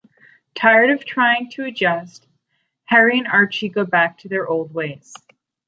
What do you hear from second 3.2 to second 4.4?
Archie go back to